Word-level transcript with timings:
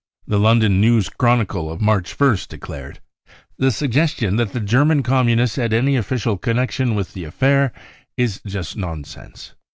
The 0.25 0.39
London 0.39 0.81
News 0.81 1.09
Chronicle 1.09 1.71
of 1.71 1.79
March 1.79 2.19
ist 2.19 2.49
declared: 2.49 3.01
f" 3.27 3.33
The 3.59 3.69
suggestion 3.69 4.35
that 4.37 4.51
the 4.51 4.59
German 4.59 5.03
Communists 5.03 5.57
had 5.57 5.73
any 5.73 5.95
official 5.95 6.39
connection 6.39 6.95
with 6.95 7.13
the 7.13 7.23
affair 7.25 7.71
is 8.17 8.41
just 8.43 8.75
nonsense." 8.75 9.53